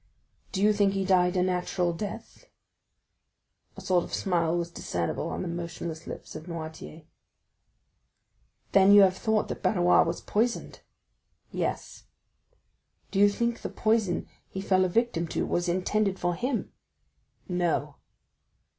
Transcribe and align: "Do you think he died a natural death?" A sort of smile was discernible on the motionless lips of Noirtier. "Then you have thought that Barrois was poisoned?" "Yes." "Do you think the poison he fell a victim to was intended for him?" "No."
"Do 0.51 0.63
you 0.63 0.73
think 0.73 0.93
he 0.93 1.05
died 1.05 1.37
a 1.37 1.43
natural 1.43 1.93
death?" 1.93 2.45
A 3.77 3.81
sort 3.81 4.03
of 4.03 4.15
smile 4.15 4.57
was 4.57 4.71
discernible 4.71 5.29
on 5.29 5.43
the 5.43 5.47
motionless 5.47 6.07
lips 6.07 6.35
of 6.35 6.47
Noirtier. 6.47 7.05
"Then 8.71 8.93
you 8.93 9.01
have 9.01 9.15
thought 9.15 9.47
that 9.49 9.61
Barrois 9.61 10.01
was 10.01 10.19
poisoned?" 10.19 10.79
"Yes." 11.51 12.05
"Do 13.11 13.19
you 13.19 13.29
think 13.29 13.61
the 13.61 13.69
poison 13.69 14.27
he 14.49 14.59
fell 14.59 14.85
a 14.85 14.89
victim 14.89 15.27
to 15.27 15.45
was 15.45 15.69
intended 15.69 16.17
for 16.17 16.33
him?" 16.33 16.71
"No." 17.47 17.97